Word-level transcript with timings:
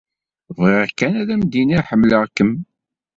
Bɣiɣ 0.59 0.85
kan 0.97 1.13
ad 1.21 1.29
m-d-iniɣ 1.39 1.81
ḥemmleɣ-kem. 1.89 2.51